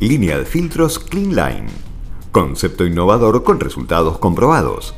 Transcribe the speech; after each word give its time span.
Línea 0.00 0.38
de 0.38 0.46
filtros 0.46 0.98
Clean 0.98 1.36
Line. 1.36 1.66
Concepto 2.32 2.86
innovador 2.86 3.44
con 3.44 3.60
resultados 3.60 4.16
comprobados. 4.18 4.94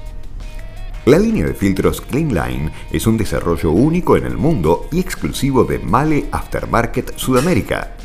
La 1.06 1.18
línea 1.18 1.44
de 1.44 1.54
filtros 1.54 2.00
Clean 2.00 2.28
Line 2.28 2.70
es 2.92 3.08
un 3.08 3.16
desarrollo 3.16 3.72
único 3.72 4.16
en 4.16 4.26
el 4.26 4.36
mundo 4.36 4.86
y 4.92 5.00
exclusivo 5.00 5.64
de 5.64 5.80
Male 5.80 6.28
Aftermarket 6.30 7.16
Sudamérica. 7.16 7.96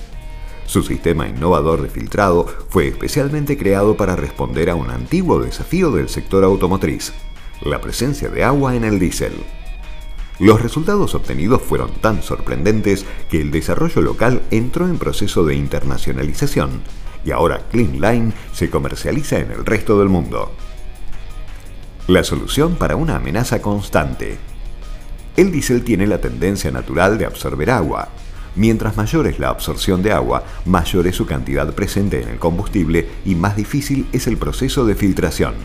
Su 0.66 0.82
sistema 0.82 1.28
innovador 1.28 1.84
de 1.84 1.90
filtrado 1.90 2.48
fue 2.70 2.88
especialmente 2.88 3.60
creado 3.60 3.96
para 3.96 4.16
responder 4.16 4.72
a 4.72 4.76
un 4.76 4.90
antiguo 4.90 5.40
desafío 5.40 5.92
del 5.92 6.10
sector 6.10 6.44
automotriz, 6.44 7.14
la 7.62 7.80
presencia 7.80 8.30
de 8.30 8.44
agua 8.44 8.76
en 8.76 8.84
el 8.84 8.98
diésel. 8.98 9.34
Los 10.40 10.62
resultados 10.62 11.16
obtenidos 11.16 11.64
fueron 11.64 11.92
tan 11.94 12.22
sorprendentes 12.22 13.06
que 13.30 13.42
el 13.42 13.50
desarrollo 13.50 14.02
local 14.02 14.44
entró 14.52 14.86
en 14.86 15.00
proceso 15.00 15.44
de 15.44 15.56
internacionalización 15.56 16.82
y 17.26 17.32
ahora 17.32 17.62
Clean 17.72 18.00
Line 18.00 18.34
se 18.54 18.70
comercializa 18.70 19.40
en 19.40 19.52
el 19.52 19.66
resto 19.66 19.98
del 19.98 20.10
mundo. 20.10 20.52
La 22.08 22.24
solución 22.24 22.76
para 22.76 22.96
una 22.96 23.16
amenaza 23.16 23.62
constante. 23.62 24.38
El 25.36 25.52
diésel 25.52 25.84
tiene 25.84 26.06
la 26.06 26.22
tendencia 26.22 26.72
natural 26.72 27.18
de 27.18 27.26
absorber 27.26 27.72
agua. 27.72 28.10
Mientras 28.56 28.96
mayor 28.96 29.28
es 29.28 29.40
la 29.40 29.50
absorción 29.50 30.02
de 30.04 30.12
agua, 30.12 30.44
mayor 30.66 31.08
es 31.08 31.16
su 31.16 31.26
cantidad 31.26 31.74
presente 31.74 32.22
en 32.22 32.30
el 32.30 32.40
combustible 32.40 33.10
y 33.26 33.36
más 33.36 33.56
difícil 33.56 34.08
es 34.14 34.28
el 34.28 34.38
proceso 34.38 34.86
de 34.86 34.96
filtración. 34.96 35.56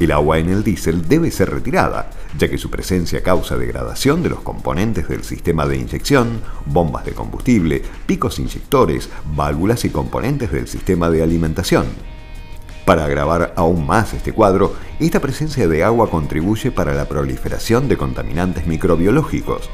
El 0.00 0.10
agua 0.10 0.38
en 0.38 0.50
el 0.50 0.64
diésel 0.64 1.06
debe 1.06 1.30
ser 1.30 1.50
retirada, 1.50 2.10
ya 2.36 2.48
que 2.48 2.58
su 2.58 2.68
presencia 2.68 3.22
causa 3.22 3.56
degradación 3.56 4.24
de 4.24 4.28
los 4.28 4.40
componentes 4.40 5.08
del 5.08 5.22
sistema 5.22 5.66
de 5.66 5.76
inyección, 5.76 6.40
bombas 6.66 7.04
de 7.04 7.12
combustible, 7.12 7.82
picos 8.06 8.40
inyectores, 8.40 9.08
válvulas 9.36 9.84
y 9.84 9.90
componentes 9.90 10.50
del 10.50 10.66
sistema 10.66 11.10
de 11.10 11.22
alimentación. 11.22 11.86
Para 12.84 13.04
agravar 13.04 13.54
aún 13.56 13.86
más 13.86 14.12
este 14.14 14.32
cuadro, 14.32 14.74
esta 14.98 15.20
presencia 15.20 15.68
de 15.68 15.84
agua 15.84 16.10
contribuye 16.10 16.72
para 16.72 16.92
la 16.92 17.08
proliferación 17.08 17.88
de 17.88 17.96
contaminantes 17.96 18.66
microbiológicos. 18.66 19.70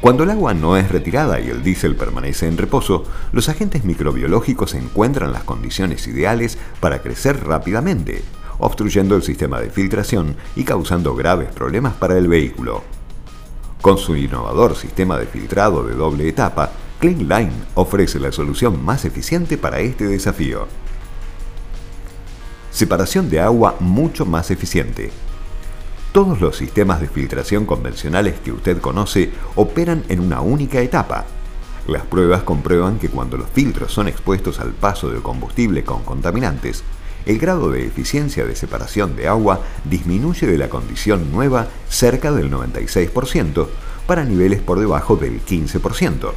Cuando 0.00 0.22
el 0.22 0.30
agua 0.30 0.54
no 0.54 0.76
es 0.76 0.90
retirada 0.90 1.40
y 1.40 1.48
el 1.48 1.62
diésel 1.62 1.96
permanece 1.96 2.46
en 2.46 2.56
reposo, 2.56 3.04
los 3.32 3.48
agentes 3.48 3.84
microbiológicos 3.84 4.74
encuentran 4.74 5.32
las 5.32 5.44
condiciones 5.44 6.06
ideales 6.06 6.56
para 6.78 7.02
crecer 7.02 7.44
rápidamente, 7.44 8.22
obstruyendo 8.58 9.16
el 9.16 9.22
sistema 9.22 9.60
de 9.60 9.70
filtración 9.70 10.36
y 10.56 10.64
causando 10.64 11.14
graves 11.14 11.50
problemas 11.52 11.94
para 11.94 12.16
el 12.16 12.28
vehículo. 12.28 12.82
Con 13.80 13.98
su 13.98 14.16
innovador 14.16 14.76
sistema 14.76 15.18
de 15.18 15.26
filtrado 15.26 15.84
de 15.84 15.94
doble 15.94 16.28
etapa, 16.28 16.70
Clean 16.98 17.28
Line 17.28 17.52
ofrece 17.74 18.18
la 18.18 18.32
solución 18.32 18.82
más 18.82 19.04
eficiente 19.04 19.58
para 19.58 19.80
este 19.80 20.06
desafío. 20.06 20.66
Separación 22.70 23.28
de 23.28 23.40
agua 23.40 23.76
mucho 23.80 24.24
más 24.24 24.50
eficiente. 24.50 25.12
Todos 26.12 26.40
los 26.40 26.56
sistemas 26.56 27.00
de 27.00 27.08
filtración 27.08 27.66
convencionales 27.66 28.36
que 28.42 28.52
usted 28.52 28.80
conoce 28.80 29.32
operan 29.54 30.04
en 30.08 30.20
una 30.20 30.40
única 30.40 30.80
etapa. 30.80 31.26
Las 31.86 32.06
pruebas 32.06 32.42
comprueban 32.42 32.98
que 32.98 33.10
cuando 33.10 33.36
los 33.36 33.50
filtros 33.50 33.92
son 33.92 34.08
expuestos 34.08 34.60
al 34.60 34.70
paso 34.70 35.10
de 35.10 35.20
combustible 35.20 35.84
con 35.84 36.02
contaminantes, 36.04 36.82
el 37.26 37.38
grado 37.38 37.70
de 37.70 37.86
eficiencia 37.86 38.44
de 38.44 38.56
separación 38.56 39.16
de 39.16 39.28
agua 39.28 39.60
disminuye 39.84 40.46
de 40.46 40.58
la 40.58 40.68
condición 40.68 41.32
nueva 41.32 41.68
cerca 41.88 42.32
del 42.32 42.50
96% 42.50 43.68
para 44.06 44.24
niveles 44.24 44.60
por 44.60 44.78
debajo 44.78 45.16
del 45.16 45.44
15%. 45.44 46.32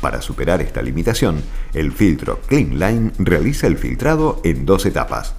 Para 0.00 0.20
superar 0.20 0.60
esta 0.60 0.82
limitación, 0.82 1.42
el 1.72 1.92
filtro 1.92 2.40
Clean 2.46 2.78
Line 2.78 3.12
realiza 3.18 3.66
el 3.66 3.78
filtrado 3.78 4.40
en 4.44 4.66
dos 4.66 4.84
etapas. 4.84 5.34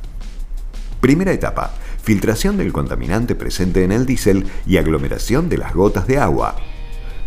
Primera 1.00 1.32
etapa, 1.32 1.76
filtración 2.02 2.58
del 2.58 2.74
contaminante 2.74 3.36
presente 3.36 3.84
en 3.84 3.92
el 3.92 4.08
diésel 4.08 4.48
y 4.66 4.78
aglomeración 4.78 5.50
de 5.50 5.60
las 5.60 5.74
gotas 5.76 6.08
de 6.08 6.18
agua. 6.18 6.56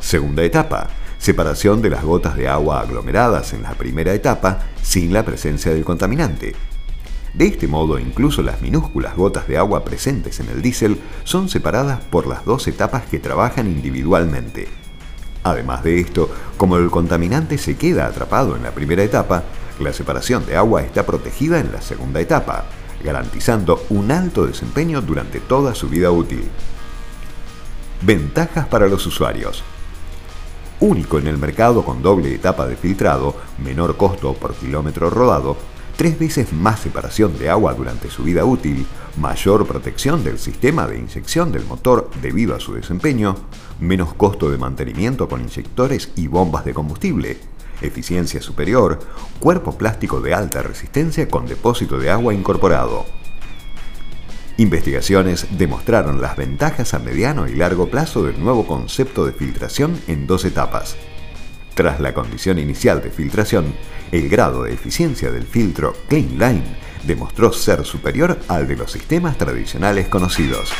Segunda 0.01 0.43
etapa, 0.43 0.89
separación 1.19 1.81
de 1.81 1.91
las 1.91 2.03
gotas 2.03 2.37
de 2.37 2.49
agua 2.49 2.81
aglomeradas 2.81 3.53
en 3.53 3.63
la 3.63 3.75
primera 3.75 4.15
etapa 4.15 4.61
sin 4.83 5.13
la 5.13 5.25
presencia 5.25 5.73
del 5.73 5.85
contaminante. 5.85 6.55
De 7.39 7.47
este 7.47 7.69
modo, 7.69 8.01
incluso 8.01 8.43
las 8.43 8.61
minúsculas 8.63 9.15
gotas 9.15 9.47
de 9.47 9.59
agua 9.59 9.85
presentes 9.85 10.41
en 10.41 10.49
el 10.49 10.61
diésel 10.61 10.99
son 11.23 11.49
separadas 11.49 12.01
por 12.01 12.27
las 12.27 12.45
dos 12.45 12.67
etapas 12.67 13.05
que 13.05 13.21
trabajan 13.21 13.69
individualmente. 13.69 14.67
Además 15.45 15.85
de 15.85 16.01
esto, 16.01 16.29
como 16.57 16.79
el 16.79 16.91
contaminante 16.91 17.57
se 17.57 17.77
queda 17.77 18.07
atrapado 18.07 18.57
en 18.57 18.65
la 18.65 18.73
primera 18.73 19.05
etapa, 19.05 19.45
la 19.79 19.93
separación 19.93 20.47
de 20.47 20.57
agua 20.57 20.83
está 20.83 21.07
protegida 21.07 21.61
en 21.61 21.71
la 21.71 21.81
segunda 21.81 22.21
etapa, 22.21 22.65
garantizando 23.05 23.85
un 23.91 24.11
alto 24.11 24.45
desempeño 24.45 25.01
durante 25.01 25.39
toda 25.39 25.77
su 25.77 25.89
vida 25.89 26.11
útil. 26.11 26.43
Ventajas 28.03 28.67
para 28.67 28.89
los 28.89 29.07
usuarios. 29.07 29.63
Único 30.81 31.21
en 31.21 31.29
el 31.29 31.39
mercado 31.39 31.85
con 31.85 32.03
doble 32.03 32.35
etapa 32.35 32.67
de 32.67 32.75
filtrado, 32.75 33.37
menor 33.59 33.97
costo 33.97 34.35
por 34.35 34.55
kilómetro 34.55 35.09
rodado, 35.09 35.57
tres 35.99 36.17
veces 36.17 36.53
más 36.53 36.79
separación 36.79 37.37
de 37.41 37.51
agua 37.51 37.75
durante 37.75 38.09
su 38.09 38.23
vida 38.23 38.45
útil, 38.45 38.87
mayor 39.17 39.67
protección 39.67 40.23
del 40.23 40.39
sistema 40.39 40.87
de 40.87 40.97
inyección 40.97 41.51
del 41.51 41.65
motor 41.65 42.09
debido 42.23 42.55
a 42.55 42.61
su 42.61 42.75
desempeño, 42.75 43.35
menos 43.81 44.15
costo 44.15 44.49
de 44.49 44.59
mantenimiento 44.59 45.29
con 45.29 45.41
inyectores 45.41 46.13
y 46.15 46.29
bombas 46.29 46.65
de 46.65 46.73
combustible, 46.73 47.39
eficiencia 47.83 48.41
superior, 48.41 49.01
cuerpo 49.41 49.77
plástico 49.77 50.21
de 50.21 50.35
alta 50.35 50.63
resistencia 50.63 51.29
con 51.29 51.47
depósito 51.47 51.99
de 51.99 52.11
agua 52.11 52.33
incorporado. 52.33 53.05
Investigaciones 54.57 55.49
demostraron 55.59 56.21
las 56.23 56.37
ventajas 56.37 56.95
a 56.95 57.01
mediano 57.01 57.49
y 57.49 57.57
largo 57.57 57.91
plazo 57.91 58.23
del 58.23 58.41
nuevo 58.41 58.69
concepto 58.69 59.27
de 59.27 59.33
filtración 59.33 60.01
en 60.07 60.29
dos 60.29 60.45
etapas. 60.45 60.95
Tras 61.75 61.99
la 61.99 62.15
condición 62.15 62.61
inicial 62.61 63.03
de 63.03 63.11
filtración, 63.11 63.73
el 64.13 64.29
grado 64.29 64.65
de 64.65 64.73
eficiencia 64.73 65.31
del 65.31 65.45
filtro 65.45 65.95
Clean 66.09 66.39
Line 66.39 66.65
demostró 67.05 67.53
ser 67.53 67.85
superior 67.85 68.39
al 68.49 68.67
de 68.67 68.77
los 68.77 68.93
sistemas 68.93 69.39
tradicionales 69.39 70.09
conocidos. 70.09 70.73